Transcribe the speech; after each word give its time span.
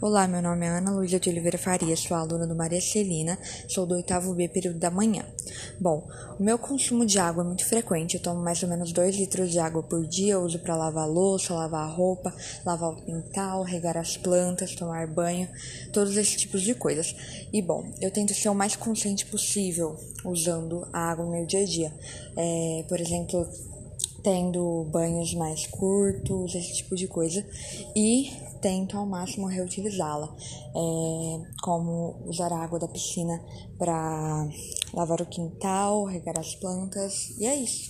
Olá, 0.00 0.26
meu 0.26 0.42
nome 0.42 0.66
é 0.66 0.68
Ana 0.68 0.90
Luísa 0.90 1.20
de 1.20 1.30
Oliveira 1.30 1.56
Faria, 1.56 1.96
sou 1.96 2.16
aluna 2.16 2.48
do 2.48 2.54
Maria 2.54 2.80
Celina, 2.80 3.38
sou 3.68 3.86
do 3.86 3.94
oitavo 3.94 4.34
B, 4.34 4.48
período 4.48 4.78
da 4.78 4.90
manhã. 4.90 5.24
Bom, 5.80 6.06
o 6.38 6.42
meu 6.42 6.58
consumo 6.58 7.06
de 7.06 7.18
água 7.18 7.44
é 7.44 7.46
muito 7.46 7.64
frequente, 7.64 8.16
eu 8.16 8.20
tomo 8.22 8.42
mais 8.42 8.60
ou 8.62 8.68
menos 8.68 8.92
2 8.92 9.14
litros 9.14 9.52
de 9.52 9.58
água 9.60 9.84
por 9.84 10.04
dia, 10.04 10.34
eu 10.34 10.42
uso 10.42 10.58
para 10.58 10.76
lavar 10.76 11.08
louça, 11.08 11.54
lavar 11.54 11.88
roupa, 11.88 12.34
lavar 12.66 12.90
o 12.90 12.96
quintal, 12.96 13.62
regar 13.62 13.96
as 13.96 14.16
plantas, 14.16 14.74
tomar 14.74 15.06
banho, 15.06 15.48
todos 15.92 16.16
esses 16.16 16.36
tipos 16.36 16.62
de 16.62 16.74
coisas. 16.74 17.14
E 17.52 17.62
bom, 17.62 17.94
eu 18.00 18.10
tento 18.10 18.34
ser 18.34 18.48
o 18.48 18.54
mais 18.54 18.74
consciente 18.74 19.24
possível 19.24 19.96
usando 20.24 20.86
a 20.92 21.12
água 21.12 21.24
no 21.24 21.30
meu 21.30 21.46
dia 21.46 21.60
a 21.60 21.64
dia. 21.64 21.92
É, 22.36 22.84
por 22.88 23.00
exemplo, 23.00 23.48
tendo 24.24 24.88
banhos 24.90 25.34
mais 25.34 25.66
curtos, 25.66 26.54
esse 26.54 26.72
tipo 26.76 26.96
de 26.96 27.06
coisa, 27.06 27.46
e 27.94 28.32
tento 28.62 28.96
ao 28.96 29.04
máximo 29.04 29.46
reutilizá-la, 29.46 30.34
é, 30.74 31.52
como 31.62 32.22
usar 32.24 32.50
a 32.50 32.64
água 32.64 32.78
da 32.78 32.88
piscina 32.88 33.38
para 33.78 34.48
lavar 34.94 35.20
o 35.20 35.26
quintal, 35.26 36.04
regar 36.04 36.38
as 36.38 36.54
plantas, 36.54 37.38
e 37.38 37.44
é 37.44 37.54
isso. 37.54 37.82